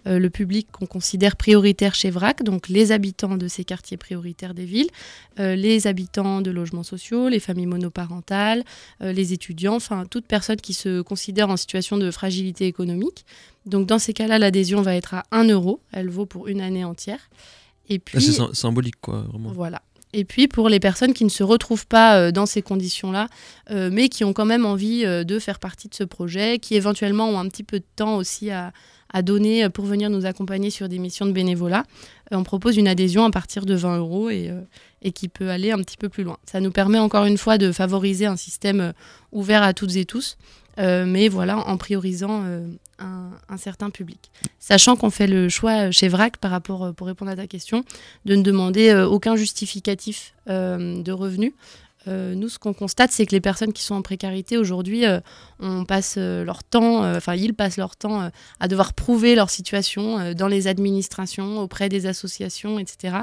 euh, 0.08 0.20
le 0.20 0.29
public 0.29 0.67
qu'on 0.72 0.86
considère 0.86 1.36
prioritaire 1.36 1.96
chez 1.96 2.10
VRAC, 2.10 2.43
donc 2.43 2.70
les 2.70 2.91
habitants 2.91 3.38
de 3.38 3.48
ces 3.48 3.63
quartiers 3.63 3.98
prioritaires 3.98 4.53
des 4.53 4.65
villes, 4.65 4.89
les 5.38 5.88
habitants 5.88 6.41
de 6.41 6.51
logements 6.51 6.84
sociaux, 6.84 7.29
les 7.29 7.39
familles 7.39 7.65
monoparentales, 7.65 8.63
les 9.00 9.34
étudiants, 9.34 9.75
enfin 9.75 10.05
toute 10.05 10.25
personne 10.25 10.58
qui 10.58 10.74
se 10.74 11.01
considère 11.01 11.50
en 11.50 11.58
situation 11.58 11.98
de 11.98 12.12
fragilité 12.12 12.67
économique. 12.67 13.25
Donc 13.65 13.88
dans 13.88 14.00
ces 14.00 14.13
cas-là, 14.13 14.39
l'adhésion 14.39 14.81
va 14.81 14.96
être 14.96 15.13
à 15.13 15.24
1 15.31 15.46
euro, 15.46 15.81
elle 15.91 16.10
vaut 16.10 16.25
pour 16.25 16.48
une 16.48 16.62
année 16.62 16.84
entière. 16.84 17.29
Et 17.89 18.00
puis, 18.00 18.22
c'est 18.22 18.55
symbolique, 18.55 19.01
quoi, 19.01 19.25
vraiment. 19.29 19.51
Voilà. 19.51 19.81
Et 20.13 20.25
puis 20.25 20.48
pour 20.48 20.70
les 20.70 20.79
personnes 20.79 21.13
qui 21.13 21.24
ne 21.24 21.29
se 21.29 21.43
retrouvent 21.43 21.88
pas 21.88 22.17
euh, 22.17 22.31
dans 22.31 22.46
ces 22.46 22.62
conditions-là, 22.62 23.27
euh, 23.70 23.89
mais 23.91 24.10
qui 24.10 24.24
ont 24.24 24.34
quand 24.34 24.46
même 24.46 24.65
envie 24.65 25.05
euh, 25.05 25.24
de 25.24 25.39
faire 25.39 25.60
partie 25.60 25.88
de 25.88 25.96
ce 25.96 26.03
projet, 26.03 26.60
qui 26.60 26.75
éventuellement 26.75 27.29
ont 27.29 27.39
un 27.39 27.48
petit 27.48 27.63
peu 27.63 27.79
de 27.79 27.86
temps 27.96 28.17
aussi 28.17 28.51
à, 28.51 28.74
donner 29.21 29.69
pour 29.69 29.85
venir 29.85 30.09
nous 30.09 30.25
accompagner 30.25 30.69
sur 30.69 30.87
des 30.87 30.99
missions 30.99 31.25
de 31.25 31.31
bénévolat, 31.31 31.83
on 32.31 32.43
propose 32.43 32.77
une 32.77 32.87
adhésion 32.87 33.25
à 33.25 33.31
partir 33.31 33.65
de 33.65 33.75
20 33.75 33.97
euros 33.97 34.29
et, 34.29 34.51
et, 35.01 35.11
qui 35.11 35.27
peut 35.27 35.49
aller 35.49 35.71
un 35.71 35.79
petit 35.79 35.97
peu 35.97 36.07
plus 36.07 36.23
loin. 36.23 36.37
Ça 36.45 36.61
nous 36.61 36.71
permet 36.71 36.99
encore 36.99 37.25
une 37.25 37.37
fois 37.37 37.57
de 37.57 37.71
favoriser 37.73 38.25
un 38.25 38.37
système 38.37 38.93
ouvert 39.33 39.63
à 39.63 39.73
toutes 39.73 39.97
et 39.97 40.05
tous, 40.05 40.37
mais 40.77 41.27
voilà, 41.27 41.57
en 41.67 41.77
priorisant 41.77 42.45
un, 43.49 43.57
certain 43.57 43.89
public. 43.89 44.31
Sachant 44.59 44.95
qu'on 44.95 45.09
fait 45.09 45.27
le 45.27 45.49
choix 45.49 45.87
euh, 45.87 45.91
chez 45.91 46.07
VRAC, 46.07 46.37
par 46.37 46.51
rapport, 46.51 46.83
euh, 46.85 46.91
pour 46.91 47.07
répondre 47.07 47.31
à 47.31 47.35
ta 47.35 47.47
question, 47.47 47.83
de 48.25 48.35
ne 48.35 48.43
demander 48.43 48.89
euh, 48.89 49.07
aucun 49.07 49.35
justificatif 49.35 50.33
de 50.47 51.11
revenus. 51.11 51.53
Nous, 52.08 52.50
ce 52.50 52.58
qu'on 52.60 52.74
constate, 52.74 53.12
c'est 53.12 53.25
que 53.25 53.31
les 53.31 53.41
personnes 53.41 53.74
qui 53.74 53.84
sont 53.84 53.96
en 53.96 54.01
précarité 54.01 54.58
aujourd'hui, 54.58 55.03
on 55.60 55.86
passe 55.86 56.17
leur 56.17 56.63
temps, 56.63 57.03
enfin 57.15 57.36
ils 57.36 57.53
passent 57.53 57.77
leur 57.77 57.96
temps 57.96 58.29
à 58.60 58.67
devoir 58.67 58.93
prouver 58.93 59.36
leur 59.36 59.50
situation 59.50 60.34
dans 60.34 60.48
les 60.48 60.67
administrations, 60.67 61.60
auprès 61.60 61.89
des 61.89 62.08
associations, 62.08 62.79
etc. 62.79 63.17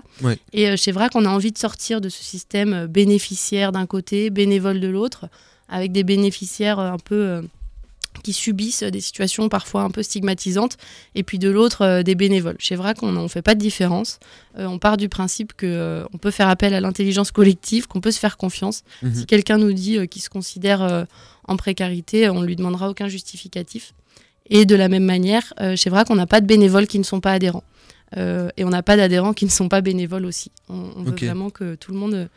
Et 0.53 0.77
chez 0.77 0.93
VRAC, 0.93 1.17
on 1.17 1.25
a 1.25 1.29
envie 1.29 1.53
de 1.53 1.59
sortir 1.59 2.01
de 2.01 2.09
ce 2.09 2.23
système 2.23 2.87
bénéficiaire 2.87 3.73
d'un 3.73 3.87
côté, 3.87 4.31
bénévole 4.31 4.81
de 4.81 4.89
l'autre, 4.89 5.27
avec 5.69 5.93
des 5.93 6.05
bénéficiaires 6.05 6.79
un 6.79 6.99
peu 6.99 7.43
qui 8.23 8.33
subissent 8.33 8.83
des 8.83 9.01
situations 9.01 9.49
parfois 9.49 9.83
un 9.83 9.91
peu 9.91 10.03
stigmatisantes, 10.03 10.77
et 11.15 11.23
puis 11.23 11.39
de 11.39 11.49
l'autre 11.49 11.83
euh, 11.83 12.03
des 12.03 12.15
bénévoles. 12.15 12.57
Chez 12.59 12.77
VRAC, 12.77 13.03
on 13.03 13.13
ne 13.13 13.29
fait 13.29 13.43
pas 13.43 13.55
de 13.55 13.61
différence. 13.61 14.19
Euh, 14.59 14.67
on 14.67 14.79
part 14.79 14.97
du 14.97 15.09
principe 15.09 15.53
qu'on 15.53 15.67
euh, 15.67 16.05
on 16.13 16.19
peut 16.19 16.31
faire 16.31 16.49
appel 16.49 16.75
à 16.75 16.81
l'intelligence 16.81 17.31
collective, 17.31 17.87
qu'on 17.87 18.01
peut 18.01 18.11
se 18.11 18.19
faire 18.19 18.37
confiance. 18.37 18.83
Mhm. 19.03 19.15
Si 19.15 19.27
quelqu'un 19.27 19.59
nous 19.59 19.73
dit 19.73 20.07
qu'il 20.09 20.23
se 20.23 20.29
considère 20.29 21.07
en 21.47 21.57
précarité, 21.57 22.29
on 22.31 22.41
ne 22.41 22.47
lui 22.47 22.57
demandera 22.57 22.91
aucun 22.91 23.09
justificatif. 23.09 23.95
Et 24.51 24.65
de 24.65 24.75
la 24.75 24.89
même 24.89 25.05
manière, 25.05 25.53
chez 25.77 25.91
VRAC, 25.91 26.11
on 26.11 26.15
n'a 26.17 26.27
pas 26.27 26.41
de 26.41 26.47
bénévoles 26.47 26.87
qui 26.87 26.99
ne 26.99 27.05
sont 27.05 27.21
pas 27.21 27.33
adhérents. 27.33 27.65
Et 28.17 28.65
on 28.65 28.71
n'a 28.71 28.83
pas 28.83 28.97
d'adhérents 28.97 29.33
qui 29.33 29.45
ne 29.45 29.50
sont 29.50 29.69
pas 29.69 29.81
bénévoles 29.81 30.25
aussi. 30.25 30.50
On, 30.69 31.03
veut 31.03 31.15
vraiment 31.15 31.50
que 31.50 31.75
tout 31.75 31.93
le 31.93 31.99
monde 31.99 32.29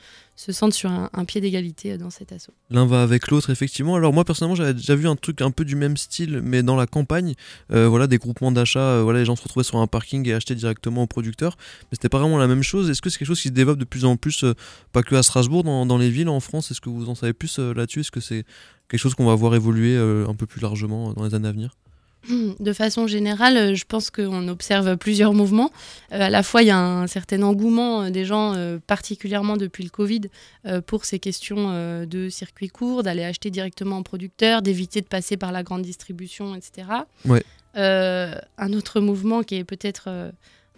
se 0.42 0.52
sentent 0.52 0.74
sur 0.74 0.90
un, 0.90 1.26
pied 1.26 1.40
d'égalité 1.40 1.98
dans 1.98 2.10
cet 2.10 2.32
assaut. 2.32 2.54
L'un 2.72 2.88
va 2.88 3.04
avec 3.04 3.30
l'autre, 3.30 3.52
effectivement. 3.52 3.96
Alors 3.96 4.12
moi, 4.12 4.26
personnellement, 4.26 4.56
j'avais 4.56 4.74
déjà 4.74 4.96
vu 4.96 5.08
un 5.08 5.16
truc 5.16 5.40
un 5.42 5.52
peu 5.52 5.64
du 5.64 5.76
même 5.76 5.98
style, 5.98 6.42
mais 6.44 6.64
dans 6.64 6.76
la 6.76 6.88
campagne. 6.88 7.36
Euh, 7.72 7.88
voilà, 7.88 8.08
des 8.08 8.18
groupements 8.18 8.52
d'achat, 8.52 8.80
euh, 8.80 9.04
voilà, 9.04 9.20
les 9.20 9.26
gens 9.26 9.36
se 9.36 9.44
retrouvaient 9.44 9.64
sur 9.64 9.78
un 9.78 9.86
parking 9.86 10.28
et 10.28 10.34
achetaient 10.34 10.56
directement 10.56 11.04
au 11.04 11.08
producteur. 11.08 11.58
Mais 11.84 11.90
c'était 11.96 12.10
pas 12.10 12.18
vraiment 12.18 12.40
la 12.40 12.48
même 12.48 12.64
chose. 12.64 12.90
Est-ce 12.90 13.04
que 13.04 13.12
c'est 13.12 13.20
quelque 13.20 13.28
chose 13.28 13.42
qui 13.42 13.50
se 13.50 13.54
développe 13.54 13.78
de 13.78 13.86
plus 13.86 14.04
en 14.04 14.18
plus, 14.18 14.44
euh, 14.44 14.56
pas 14.94 15.04
que 15.04 15.14
à 15.14 15.22
Strasbourg, 15.22 15.64
dans, 15.64 15.86
dans, 15.86 16.00
les 16.00 16.10
villes 16.10 16.30
en 16.30 16.40
France? 16.40 16.72
Est-ce 16.72 16.82
que 16.82 16.90
vous 16.90 17.08
en 17.08 17.16
savez 17.16 17.34
plus 17.34 17.60
là-dessus? 17.60 18.00
Est-ce 18.00 18.12
que 18.12 18.20
c'est 18.20 18.44
quelque 18.90 19.00
chose 19.00 19.14
qu'on 19.14 19.28
va 19.28 19.36
voir 19.36 19.54
évoluer 19.54 19.96
un 19.96 20.34
peu 20.34 20.48
plus 20.48 20.62
largement 20.62 21.14
dans 21.14 21.24
les 21.24 21.36
années 21.36 21.48
à 21.48 21.52
venir? 21.52 21.76
De 22.60 22.74
façon 22.74 23.08
générale, 23.08 23.58
euh, 23.58 23.76
je 23.76 23.86
pense 23.86 24.10
qu'on 24.10 24.48
observe 24.48 24.98
plusieurs 24.98 25.34
mouvements. 25.34 25.72
Euh, 26.12 26.22
à 26.22 26.30
la 26.30 26.44
fois, 26.44 26.62
il 26.62 26.68
y 26.68 26.72
a 26.72 26.78
un 26.78 27.08
certain 27.08 27.42
engouement 27.42 28.04
euh, 28.04 28.10
des 28.10 28.26
gens, 28.26 28.56
particulièrement 28.88 29.58
depuis 29.58 29.84
le 29.84 29.90
Covid, 29.90 30.22
pour 30.86 31.06
ces 31.06 31.20
questions 31.20 32.06
de 32.06 32.30
circuit 32.30 32.70
court, 32.70 33.04
d'aller 33.04 33.24
acheter 33.24 33.50
directement 33.50 33.98
en 33.98 34.04
producteur, 34.04 34.62
d'éviter 34.62 35.02
de 35.02 35.08
passer 35.08 35.38
par 35.38 35.52
la 35.52 35.64
grande 35.64 35.82
distribution, 35.82 36.56
etc. 36.56 36.88
un 37.76 38.74
autre 38.74 39.00
mouvement 39.00 39.44
qui 39.44 39.56
est 39.56 39.64
peut-être 39.64 40.32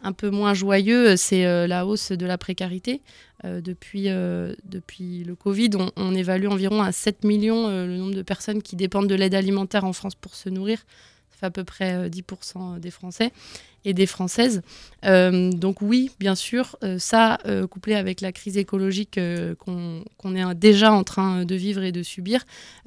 un 0.03 0.11
peu 0.11 0.29
moins 0.29 0.53
joyeux, 0.53 1.15
c'est 1.15 1.67
la 1.67 1.85
hausse 1.85 2.11
de 2.11 2.25
la 2.25 2.37
précarité. 2.37 3.01
depuis, 3.43 4.05
depuis 4.65 5.23
le 5.23 5.35
Covid, 5.35 5.71
on, 5.75 5.89
on, 5.95 6.13
évalue 6.15 6.47
environ 6.47 6.81
à 6.81 6.91
7 6.91 7.23
millions 7.23 7.69
le 7.69 7.97
nombre 7.97 8.15
de 8.15 8.21
personnes 8.21 8.61
qui 8.61 8.75
dépendent 8.75 9.07
de 9.07 9.15
l'aide 9.15 9.35
alimentaire 9.35 9.85
en 9.85 9.93
France 9.93 10.15
pour 10.15 10.35
se 10.35 10.49
nourrir 10.49 10.79
à 11.43 11.51
peu 11.51 11.63
près 11.63 12.09
10% 12.09 12.75
euh, 12.75 12.79
des 12.79 12.91
Français 12.91 13.31
et 13.85 13.93
des 13.93 14.05
Françaises. 14.05 14.61
Euh, 15.05 15.51
donc 15.51 15.81
oui, 15.81 16.11
bien 16.19 16.35
sûr, 16.35 16.77
euh, 16.83 16.97
ça, 16.99 17.37
couplé 17.69 17.95
avec 17.95 18.21
la 18.21 18.31
crise 18.31 18.57
écologique 18.57 19.19
qu'on 19.59 20.35
est 20.35 20.55
déjà 20.55 20.93
en 20.93 21.03
train 21.03 21.45
de 21.45 21.55
vivre 21.55 21.83
et 21.83 21.91
de 21.91 22.03
subir, 22.03 22.45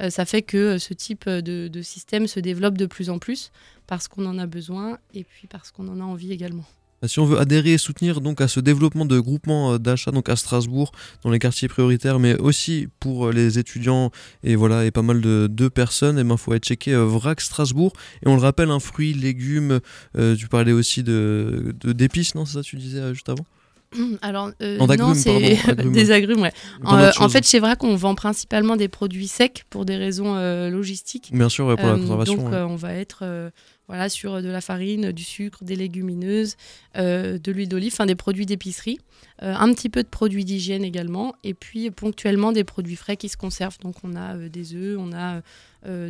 ça 0.09 0.25
fait 0.25 0.43
que 0.43 0.79
ce 0.79 0.95
type 0.95 1.29
de 1.29 1.83
système 1.83 2.27
se 2.27 2.41
développe 2.41 2.79
de 2.79 2.87
plus 2.87 3.11
en 3.11 3.19
plus 3.19 3.53
parce 3.87 4.09
qu'on 4.09 4.27
en 4.27 4.39
a 4.39 4.47
besoin 4.47 4.99
et 5.15 5.25
puis 5.25 5.47
parce 5.47 5.71
qu'on 5.71 5.89
en 5.89 6.01
a 6.01 6.05
envie 6.05 6.33
également. 6.33 6.65
Bah, 7.03 7.09
si 7.09 7.21
on 7.21 7.27
veut 7.27 7.39
adhérer 7.39 7.75
et 7.75 7.79
soutenir 7.79 8.23
donc 8.23 8.41
à 8.41 8.49
ce 8.49 8.59
développement 8.59 9.05
de 9.05 9.21
groupements 9.21 9.75
euh, 9.75 9.79
d'achat 9.79 10.13
donc 10.13 10.31
à 10.31 10.37
Strasbourg 10.37 10.93
dans 11.23 11.31
les 11.31 11.39
quartiers 11.39 11.69
prioritaires 11.69 12.19
mais 12.19 12.39
aussi 12.39 12.89
pour 13.01 13.27
euh, 13.27 13.33
les 13.33 13.59
étudiants 13.59 14.11
et 14.43 14.57
voilà 14.57 14.87
et 14.87 14.91
pas 14.91 15.03
mal 15.03 15.21
de, 15.21 15.69
personnes 15.69 16.17
et 16.17 16.23
eh 16.23 16.25
ben 16.25 16.37
faut 16.39 16.53
aller 16.53 16.61
checker 16.61 16.95
euh, 16.95 17.05
VRAC 17.05 17.41
Strasbourg. 17.41 17.93
Et 18.25 18.29
on 18.29 18.37
le 18.37 18.41
rappelle 18.41 18.71
un 18.71 18.81
fruit 18.81 19.13
légumes 19.13 19.81
tu 20.15 20.49
parlais 20.49 20.73
aussi 20.73 21.03
de 21.03 21.75
d'épices 21.85 22.35
non 22.35 22.47
c'est 22.47 22.55
ça 22.55 22.63
tu 22.63 22.77
disais 22.77 23.13
juste 23.13 23.29
avant? 23.29 23.45
alors, 24.23 24.51
non, 24.61 25.15
c'est 25.15 25.59
des 25.93 26.11
agrumes, 26.11 26.43
ouais. 26.43 26.53
En, 26.85 27.29
fait, 27.29 27.47
chez 27.47 27.61
VRAC, 27.61 27.85
on 27.85 27.97
vend 27.97 28.15
principalement 28.15 28.77
des 28.77 28.89
produits 28.89 29.29
secs 29.29 29.65
pour 29.71 29.85
des 29.85 29.97
raisons 29.97 30.35
logistiques. 30.69 31.31
Bien 31.33 31.49
sûr, 31.49 31.75
pour 31.77 31.87
la 31.87 31.95
conservation. 31.97 32.37
Donc, 32.37 32.53
on 32.53 32.77
va 32.77 32.95
être 32.95 33.53
voilà, 33.89 34.09
sur 34.09 34.43
de 34.43 34.49
la 34.49 34.61
farine, 34.61 35.13
du 35.13 35.23
sucre, 35.23 35.63
des 35.65 35.77
légumineuses, 35.77 36.57
euh, 36.97 37.39
de 37.39 37.53
l'huile 37.53 37.69
d'olive, 37.69 37.93
enfin 37.93 38.07
des 38.07 38.15
produits 38.15 38.47
d'épicerie, 38.47 38.99
euh, 39.43 39.55
un 39.55 39.73
petit 39.73 39.89
peu 39.89 40.03
de 40.03 40.09
produits 40.09 40.45
d'hygiène 40.45 40.85
également, 40.85 41.35
et 41.45 41.55
puis 41.55 41.91
ponctuellement 41.91 42.53
des 42.53 42.65
produits 42.65 42.97
frais 42.97 43.17
qui 43.17 43.29
se 43.29 43.37
conservent. 43.37 43.79
Donc 43.81 43.97
on 44.03 44.17
a 44.17 44.37
euh, 44.37 44.49
des 44.49 44.75
œufs, 44.75 44.99
on 44.99 45.13
a 45.13 45.41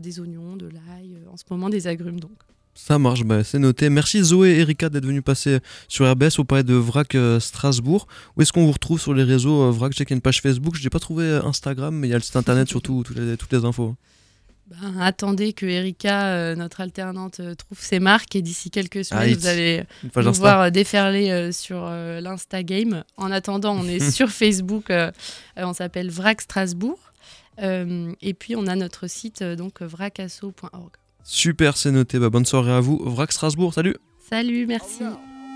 des 0.01 0.21
oignons, 0.21 0.57
de 0.57 0.69
l'ail, 0.69 1.19
en 1.31 1.37
ce 1.37 1.45
moment 1.51 1.69
des 1.69 1.87
agrumes 1.87 2.19
donc. 2.19 2.39
Ça 2.77 2.99
marche, 2.99 3.25
bah, 3.25 3.43
c'est 3.43 3.59
noté. 3.59 3.91
Merci 3.91 4.23
Zoé 4.23 4.51
et 4.51 4.61
Erika 4.61 4.89
d'être 4.89 5.07
venus 5.07 5.25
passer 5.25 5.59
sur 5.89 6.09
RBS 6.09 6.39
au 6.39 6.45
palais 6.45 6.63
de 6.63 6.75
VRAC 6.75 7.17
Strasbourg. 7.41 8.07
Où 8.37 8.43
est-ce 8.43 8.53
qu'on 8.53 8.67
vous 8.67 8.73
retrouve 8.73 9.01
sur 9.01 9.15
les 9.15 9.25
réseaux 9.25 9.73
VRAC? 9.73 9.93
J'ai 9.97 10.05
une 10.11 10.21
page 10.21 10.41
Facebook, 10.43 10.77
je 10.77 10.85
n'ai 10.85 10.91
pas 10.91 11.01
trouvé 11.01 11.41
Instagram, 11.43 11.97
mais 11.97 12.07
il 12.07 12.11
y 12.11 12.15
a 12.15 12.19
le 12.19 12.23
site 12.23 12.37
internet 12.37 12.69
surtout, 12.69 13.03
toutes 13.03 13.19
les, 13.19 13.37
toutes 13.37 13.53
les 13.53 13.65
infos. 13.65 13.97
Ben, 14.69 14.99
attendez 14.99 15.53
que 15.53 15.65
Erika, 15.65 16.27
euh, 16.27 16.57
notre 16.57 16.81
alternante, 16.81 17.39
euh, 17.39 17.55
trouve 17.55 17.79
ses 17.81 18.01
marques 18.01 18.35
et 18.35 18.43
d'ici 18.43 18.71
quelques 18.71 19.13
ah, 19.13 19.23
semaines, 19.23 19.35
vous 19.35 19.47
allez 19.47 19.85
nous 20.17 20.33
voir 20.33 20.61
euh, 20.61 20.71
déferler 20.71 21.53
sur 21.53 21.89
l'Instagame. 21.89 23.05
En 23.17 23.31
attendant, 23.31 23.77
on 23.77 23.87
est 23.87 24.01
sur 24.11 24.29
Facebook, 24.29 24.93
on 25.57 25.73
s'appelle 25.73 26.11
VRAC 26.11 26.41
Strasbourg. 26.41 26.99
et 27.59 28.35
puis, 28.35 28.57
on 28.57 28.67
a 28.67 28.75
notre 28.75 29.07
site, 29.07 29.43
donc 29.43 29.83
vracasso.org. 29.83 30.91
Super, 31.27 31.77
c'est 31.77 31.91
noté. 31.91 32.19
Bah, 32.19 32.31
bonne 32.31 32.47
soirée 32.47 32.73
à 32.73 32.81
vous. 32.81 32.99
VRAC 33.05 33.33
Strasbourg, 33.33 33.75
salut 33.75 33.97
Salut, 34.31 34.67
merci. 34.67 35.03